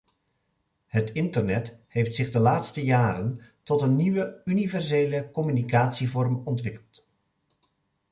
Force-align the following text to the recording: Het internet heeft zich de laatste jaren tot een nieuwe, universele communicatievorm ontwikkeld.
Het 0.85 1.09
internet 1.11 1.77
heeft 1.87 2.15
zich 2.15 2.31
de 2.31 2.39
laatste 2.39 2.83
jaren 2.83 3.41
tot 3.63 3.81
een 3.81 3.95
nieuwe, 3.95 4.41
universele 4.45 5.31
communicatievorm 5.31 6.41
ontwikkeld. 6.45 7.05